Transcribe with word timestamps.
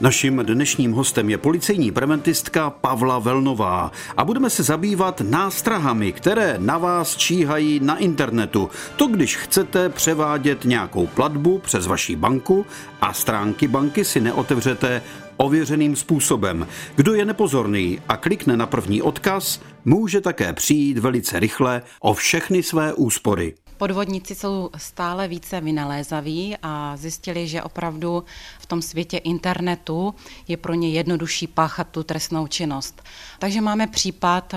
Naším 0.00 0.42
dnešním 0.44 0.92
hostem 0.92 1.30
je 1.30 1.38
policejní 1.38 1.90
preventistka 1.90 2.70
Pavla 2.70 3.18
Velnová 3.18 3.92
a 4.16 4.24
budeme 4.24 4.50
se 4.50 4.62
zabývat 4.62 5.20
nástrahami, 5.20 6.12
které 6.12 6.56
na 6.58 6.78
vás 6.78 7.16
číhají 7.16 7.80
na 7.80 7.96
internetu. 7.96 8.70
To, 8.96 9.06
když 9.06 9.36
chcete 9.36 9.88
převádět 9.88 10.64
nějakou 10.64 11.06
platbu 11.06 11.58
přes 11.58 11.86
vaši 11.86 12.16
banku 12.16 12.66
a 13.00 13.12
stránky 13.12 13.68
banky 13.68 14.04
si 14.04 14.20
neotevřete 14.20 15.02
ověřeným 15.36 15.96
způsobem. 15.96 16.66
Kdo 16.96 17.14
je 17.14 17.24
nepozorný 17.24 18.00
a 18.08 18.16
klikne 18.16 18.56
na 18.56 18.66
první 18.66 19.02
odkaz, 19.02 19.60
může 19.84 20.20
také 20.20 20.52
přijít 20.52 20.98
velice 20.98 21.40
rychle 21.40 21.82
o 22.00 22.14
všechny 22.14 22.62
své 22.62 22.92
úspory. 22.92 23.54
Podvodníci 23.80 24.34
jsou 24.34 24.70
stále 24.76 25.28
více 25.28 25.60
vynalézaví 25.60 26.56
a 26.62 26.96
zjistili, 26.96 27.48
že 27.48 27.62
opravdu 27.62 28.24
v 28.58 28.66
tom 28.66 28.82
světě 28.82 29.16
internetu 29.16 30.14
je 30.48 30.56
pro 30.56 30.74
ně 30.74 30.90
jednodušší 30.90 31.46
páchat 31.46 31.88
tu 31.88 32.02
trestnou 32.02 32.46
činnost. 32.46 33.02
Takže 33.38 33.60
máme 33.60 33.86
případ, 33.86 34.54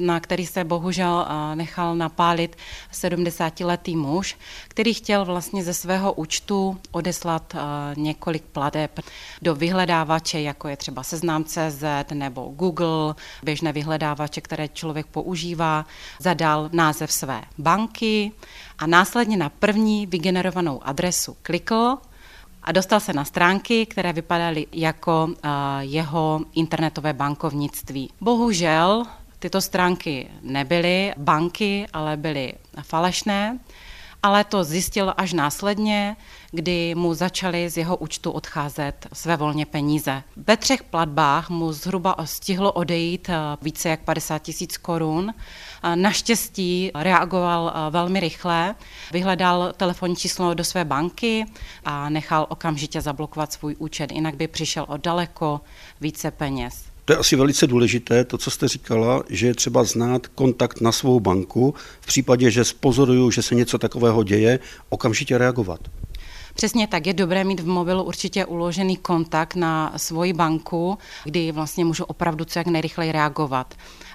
na 0.00 0.20
který 0.20 0.46
se 0.46 0.64
bohužel 0.64 1.26
nechal 1.54 1.96
napálit 1.96 2.56
70-letý 2.92 3.96
muž, 3.96 4.36
který 4.68 4.94
chtěl 4.94 5.24
vlastně 5.24 5.64
ze 5.64 5.74
svého 5.74 6.12
účtu 6.12 6.78
odeslat 6.90 7.56
několik 7.96 8.42
plateb 8.42 9.00
do 9.42 9.54
vyhledávače, 9.54 10.40
jako 10.40 10.68
je 10.68 10.76
třeba 10.76 11.02
Seznam.cz 11.02 11.84
nebo 12.14 12.52
Google, 12.56 13.14
běžné 13.42 13.72
vyhledávače, 13.72 14.40
které 14.40 14.68
člověk 14.68 15.06
používá, 15.06 15.86
zadal 16.20 16.68
název 16.72 17.12
své 17.12 17.42
banky 17.58 18.32
a 18.78 18.86
následně 18.86 19.36
na 19.36 19.48
první 19.48 20.06
vygenerovanou 20.06 20.82
adresu 20.84 21.36
klikl 21.42 21.96
a 22.62 22.72
dostal 22.72 23.00
se 23.00 23.12
na 23.12 23.24
stránky, 23.24 23.86
které 23.86 24.12
vypadaly 24.12 24.66
jako 24.72 25.28
jeho 25.80 26.40
internetové 26.54 27.12
bankovnictví. 27.12 28.10
Bohužel 28.20 29.02
Tyto 29.42 29.60
stránky 29.60 30.28
nebyly 30.42 31.12
banky, 31.16 31.86
ale 31.92 32.16
byly 32.16 32.52
falešné, 32.82 33.58
ale 34.22 34.44
to 34.44 34.64
zjistil 34.64 35.14
až 35.16 35.32
následně, 35.32 36.16
kdy 36.50 36.94
mu 36.94 37.14
začaly 37.14 37.70
z 37.70 37.76
jeho 37.76 37.96
účtu 37.96 38.30
odcházet 38.30 39.06
své 39.12 39.36
volně 39.36 39.66
peníze. 39.66 40.22
Ve 40.36 40.56
třech 40.56 40.82
platbách 40.82 41.50
mu 41.50 41.72
zhruba 41.72 42.16
stihlo 42.24 42.72
odejít 42.72 43.28
eh, 43.28 43.36
více 43.62 43.88
jak 43.88 44.00
50 44.00 44.38
tisíc 44.38 44.76
korun. 44.76 45.34
Naštěstí 45.94 46.90
reagoval 46.94 47.72
eh, 47.74 47.90
velmi 47.90 48.20
rychle, 48.20 48.74
vyhledal 49.12 49.72
telefonní 49.76 50.16
číslo 50.16 50.54
do 50.54 50.64
své 50.64 50.84
banky 50.84 51.44
a 51.84 52.08
nechal 52.08 52.46
okamžitě 52.48 53.00
zablokovat 53.00 53.52
svůj 53.52 53.76
účet, 53.78 54.12
jinak 54.12 54.36
by 54.36 54.48
přišel 54.48 54.84
o 54.88 54.96
daleko 54.96 55.60
více 56.00 56.30
peněz. 56.30 56.91
To 57.04 57.12
je 57.12 57.16
asi 57.16 57.36
velice 57.36 57.66
důležité, 57.66 58.24
to, 58.24 58.38
co 58.38 58.50
jste 58.50 58.68
říkala, 58.68 59.24
že 59.28 59.46
je 59.46 59.54
třeba 59.54 59.84
znát 59.84 60.26
kontakt 60.26 60.80
na 60.80 60.92
svou 60.92 61.20
banku. 61.20 61.74
V 62.00 62.06
případě, 62.06 62.50
že 62.50 62.64
spozoruju, 62.64 63.30
že 63.30 63.42
se 63.42 63.54
něco 63.54 63.78
takového 63.78 64.22
děje, 64.22 64.58
okamžitě 64.88 65.38
reagovat. 65.38 65.80
Přesně 66.54 66.86
tak, 66.86 67.06
je 67.06 67.12
dobré 67.12 67.44
mít 67.44 67.60
v 67.60 67.66
mobilu 67.66 68.02
určitě 68.02 68.46
uložený 68.46 68.96
kontakt 68.96 69.54
na 69.54 69.92
svoji 69.96 70.32
banku, 70.32 70.98
kdy 71.24 71.52
vlastně 71.52 71.84
můžu 71.84 72.04
opravdu 72.04 72.44
co 72.44 72.58
jak 72.58 72.66
nejrychleji 72.66 73.12
reagovat. 73.12 73.74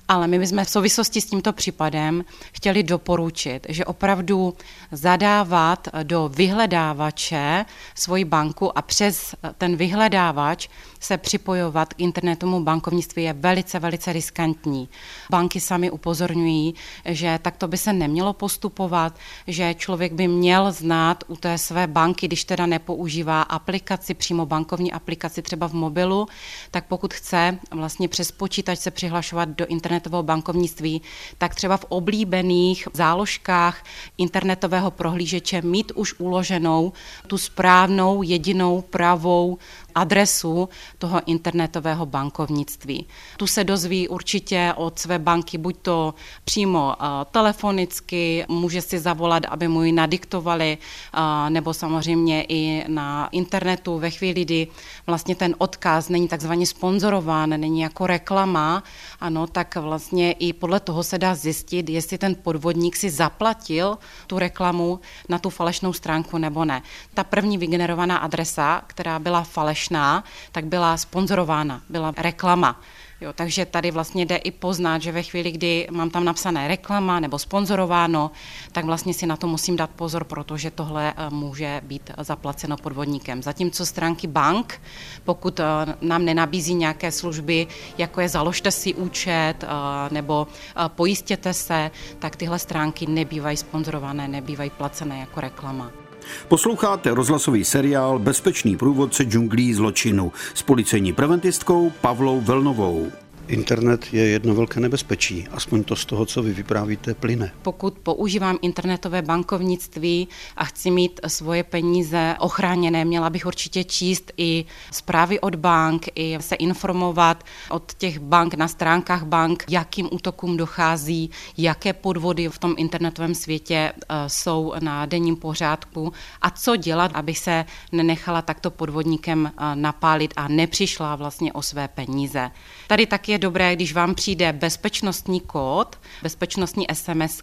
Ale 0.09 0.27
my 0.27 0.39
bychom 0.39 0.65
v 0.65 0.69
souvislosti 0.69 1.21
s 1.21 1.25
tímto 1.25 1.53
případem 1.53 2.25
chtěli 2.51 2.83
doporučit, 2.83 3.67
že 3.69 3.85
opravdu 3.85 4.53
zadávat 4.91 5.87
do 6.03 6.29
vyhledávače 6.33 7.65
svoji 7.95 8.25
banku 8.25 8.77
a 8.77 8.81
přes 8.81 9.35
ten 9.57 9.75
vyhledávač 9.75 10.67
se 10.99 11.17
připojovat 11.17 11.93
k 11.93 12.01
internetovému 12.01 12.63
bankovnictví 12.63 13.23
je 13.23 13.33
velice, 13.33 13.79
velice 13.79 14.13
riskantní. 14.13 14.89
Banky 15.31 15.59
sami 15.59 15.91
upozorňují, 15.91 16.75
že 17.05 17.39
takto 17.41 17.67
by 17.67 17.77
se 17.77 17.93
nemělo 17.93 18.33
postupovat, 18.33 19.15
že 19.47 19.73
člověk 19.73 20.13
by 20.13 20.27
měl 20.27 20.71
znát 20.71 21.23
u 21.27 21.35
té 21.35 21.57
své 21.57 21.87
banky, 21.87 22.26
když 22.27 22.43
teda 22.43 22.65
nepoužívá 22.65 23.41
aplikaci, 23.41 24.13
přímo 24.13 24.45
bankovní 24.45 24.91
aplikaci 24.91 25.41
třeba 25.41 25.67
v 25.67 25.73
mobilu, 25.73 26.27
tak 26.71 26.85
pokud 26.85 27.13
chce 27.13 27.59
vlastně 27.71 28.07
přes 28.07 28.31
počítač 28.31 28.79
se 28.79 28.91
přihlašovat 28.91 29.49
do 29.49 29.65
internetového 29.65 30.23
bankovnictví, 30.23 31.01
tak 31.37 31.55
třeba 31.55 31.77
v 31.77 31.85
oblíbených 31.89 32.87
záložkách 32.93 33.83
internetového 34.17 34.91
prohlížeče 34.91 35.61
mít 35.61 35.91
už 35.95 36.19
uloženou 36.19 36.93
tu 37.27 37.37
správnou, 37.37 38.23
jedinou, 38.23 38.81
pravou 38.81 39.57
adresu 39.97 40.69
toho 40.97 41.21
internetového 41.25 42.05
bankovnictví. 42.05 43.07
Tu 43.37 43.47
se 43.47 43.63
dozví 43.63 44.07
určitě 44.07 44.73
od 44.75 44.99
své 44.99 45.19
banky, 45.19 45.57
buď 45.57 45.75
to 45.81 46.13
přímo 46.43 46.93
eh, 46.93 47.05
telefonicky, 47.31 48.45
může 48.47 48.81
si 48.81 48.99
zavolat, 48.99 49.43
aby 49.49 49.67
mu 49.67 49.83
ji 49.83 49.91
nadiktovali, 49.91 50.77
eh, 50.77 51.49
nebo 51.49 51.73
samozřejmě 51.73 52.45
i 52.49 52.83
na 52.87 53.27
internetu 53.31 53.99
ve 53.99 54.09
chvíli, 54.09 54.45
kdy 54.45 54.67
vlastně 55.07 55.35
ten 55.35 55.55
odkaz 55.57 56.09
není 56.09 56.27
takzvaně 56.27 56.65
sponzorován, 56.65 57.49
není 57.49 57.81
jako 57.81 58.07
reklama, 58.07 58.83
ano, 59.19 59.47
tak 59.47 59.75
vlastně 59.75 60.31
i 60.31 60.53
podle 60.53 60.79
toho 60.79 61.03
se 61.03 61.17
dá 61.17 61.35
zjistit, 61.35 61.89
jestli 61.89 62.17
ten 62.17 62.35
podvodník 62.35 62.95
si 62.95 63.09
zaplatil 63.09 63.97
tu 64.27 64.39
reklamu 64.39 64.99
na 65.29 65.39
tu 65.39 65.49
falešnou 65.49 65.93
stránku 65.93 66.37
nebo 66.37 66.65
ne. 66.65 66.81
Ta 67.13 67.23
první 67.23 67.57
vygenerovaná 67.57 68.17
adresa, 68.17 68.81
která 68.87 69.19
byla 69.19 69.43
falešná, 69.43 69.86
úspěšná, 69.87 70.23
tak 70.51 70.65
byla 70.65 70.97
sponzorována, 70.97 71.81
byla 71.89 72.13
reklama. 72.17 72.81
Jo, 73.21 73.33
takže 73.33 73.65
tady 73.65 73.91
vlastně 73.91 74.25
jde 74.25 74.35
i 74.35 74.51
poznat, 74.51 75.01
že 75.01 75.11
ve 75.11 75.23
chvíli, 75.23 75.51
kdy 75.51 75.87
mám 75.91 76.09
tam 76.09 76.25
napsané 76.25 76.67
reklama 76.67 77.19
nebo 77.19 77.39
sponzorováno, 77.39 78.31
tak 78.71 78.85
vlastně 78.85 79.13
si 79.13 79.25
na 79.25 79.37
to 79.37 79.47
musím 79.47 79.75
dát 79.75 79.89
pozor, 79.89 80.23
protože 80.23 80.71
tohle 80.71 81.13
eh, 81.17 81.29
může 81.29 81.81
být 81.83 82.11
zaplaceno 82.17 82.77
podvodníkem. 82.77 83.43
Zatímco 83.43 83.85
stránky 83.85 84.27
bank, 84.27 84.81
pokud 85.23 85.59
eh, 85.59 85.65
nám 86.01 86.25
nenabízí 86.25 86.73
nějaké 86.73 87.11
služby, 87.11 87.67
jako 87.97 88.21
je 88.21 88.29
založte 88.29 88.71
si 88.71 88.93
účet 88.93 89.55
eh, 89.63 89.67
nebo 90.13 90.47
pojistěte 90.87 91.53
se, 91.53 91.91
tak 92.19 92.35
tyhle 92.35 92.59
stránky 92.59 93.07
nebývají 93.07 93.57
sponzorované, 93.57 94.27
nebývají 94.27 94.69
placené 94.69 95.19
jako 95.19 95.41
reklama. 95.41 96.06
Posloucháte 96.47 97.13
rozhlasový 97.13 97.63
seriál 97.63 98.19
Bezpečný 98.19 98.77
průvodce 98.77 99.23
džunglí 99.23 99.73
zločinu 99.73 100.31
s 100.53 100.61
policejní 100.61 101.13
preventistkou 101.13 101.91
Pavlou 102.01 102.41
Velnovou. 102.41 103.11
Internet 103.47 104.13
je 104.13 104.27
jedno 104.27 104.55
velké 104.55 104.79
nebezpečí, 104.79 105.47
aspoň 105.51 105.83
to 105.83 105.95
z 105.95 106.05
toho, 106.05 106.25
co 106.25 106.43
vy 106.43 106.53
vyprávíte, 106.53 107.13
plyne. 107.13 107.51
Pokud 107.61 107.97
používám 107.97 108.57
internetové 108.61 109.21
bankovnictví 109.21 110.27
a 110.57 110.65
chci 110.65 110.91
mít 110.91 111.19
svoje 111.27 111.63
peníze 111.63 112.35
ochráněné, 112.39 113.05
měla 113.05 113.29
bych 113.29 113.45
určitě 113.45 113.83
číst 113.83 114.31
i 114.37 114.65
zprávy 114.91 115.39
od 115.39 115.55
bank, 115.55 116.05
i 116.15 116.37
se 116.39 116.55
informovat 116.55 117.43
od 117.69 117.93
těch 117.93 118.19
bank 118.19 118.53
na 118.53 118.67
stránkách 118.67 119.23
bank, 119.23 119.65
jakým 119.69 120.09
útokům 120.11 120.57
dochází, 120.57 121.31
jaké 121.57 121.93
podvody 121.93 122.49
v 122.49 122.59
tom 122.59 122.75
internetovém 122.77 123.35
světě 123.35 123.91
eh, 123.93 124.15
jsou 124.27 124.73
na 124.79 125.05
denním 125.05 125.35
pořádku 125.35 126.13
a 126.41 126.49
co 126.49 126.75
dělat, 126.75 127.11
aby 127.13 127.33
se 127.33 127.65
nenechala 127.91 128.41
takto 128.41 128.71
podvodníkem 128.71 129.51
eh, 129.57 129.75
napálit 129.75 130.33
a 130.37 130.47
nepřišla 130.47 131.15
vlastně 131.15 131.53
o 131.53 131.61
své 131.61 131.87
peníze. 131.87 132.51
Tady 132.87 133.05
tak 133.05 133.29
je 133.37 133.41
dobré, 133.41 133.75
když 133.75 133.93
vám 133.93 134.15
přijde 134.15 134.53
bezpečnostní 134.53 135.39
kód, 135.39 135.99
bezpečnostní 136.23 136.85
SMS, 136.93 137.41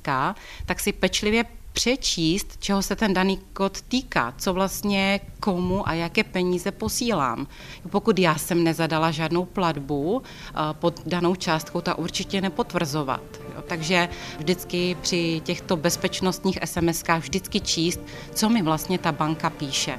tak 0.66 0.81
si 0.81 0.93
pečlivě 0.93 1.44
přečíst, 1.72 2.56
čeho 2.59 2.82
se 2.82 2.97
ten 2.97 3.15
daný 3.15 3.38
kód 3.53 3.82
týká, 3.82 4.35
co 4.38 4.52
vlastně 4.52 5.20
komu 5.41 5.88
a 5.88 5.93
jaké 5.93 6.25
peníze 6.25 6.70
posílám. 6.70 7.46
Pokud 7.91 8.19
já 8.19 8.35
jsem 8.38 8.64
nezadala 8.64 9.11
žádnou 9.11 9.44
platbu 9.44 10.23
eh, 10.23 10.52
pod 10.73 11.00
danou 11.06 11.35
částkou, 11.35 11.81
ta 11.81 11.99
určitě 11.99 12.40
nepotvrzovat. 12.40 13.23
Takže 13.67 14.08
vždycky 14.38 14.97
při 15.00 15.40
těchto 15.44 15.76
bezpečnostních 15.76 16.58
SMSkách 16.64 17.23
vždycky 17.23 17.61
číst, 17.61 18.00
co 18.35 18.49
mi 18.49 18.62
vlastně 18.62 18.99
ta 18.99 19.12
banka 19.12 19.50
píše. 19.50 19.99